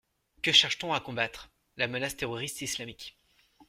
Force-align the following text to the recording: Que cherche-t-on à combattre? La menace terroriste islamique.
Que 0.41 0.51
cherche-t-on 0.51 0.93
à 0.93 0.99
combattre? 0.99 1.51
La 1.77 1.87
menace 1.87 2.17
terroriste 2.17 2.63
islamique. 2.63 3.15